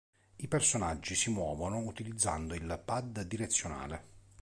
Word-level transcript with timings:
I 0.37 0.47
personaggi 0.47 1.13
si 1.13 1.29
muovono 1.29 1.77
utilizzando 1.85 2.55
il 2.55 2.81
pad 2.83 3.21
direzionale. 3.21 4.07